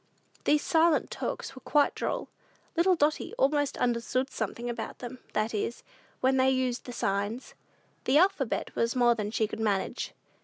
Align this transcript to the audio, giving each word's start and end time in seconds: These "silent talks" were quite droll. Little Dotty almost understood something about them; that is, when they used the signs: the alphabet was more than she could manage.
These 0.45 0.63
"silent 0.63 1.11
talks" 1.11 1.53
were 1.53 1.61
quite 1.61 1.93
droll. 1.93 2.27
Little 2.75 2.95
Dotty 2.95 3.35
almost 3.37 3.77
understood 3.77 4.31
something 4.31 4.67
about 4.67 4.97
them; 4.97 5.19
that 5.33 5.53
is, 5.53 5.83
when 6.21 6.37
they 6.37 6.49
used 6.49 6.85
the 6.85 6.91
signs: 6.91 7.53
the 8.05 8.17
alphabet 8.17 8.75
was 8.75 8.95
more 8.95 9.13
than 9.13 9.29
she 9.29 9.45
could 9.47 9.59
manage. 9.59 10.15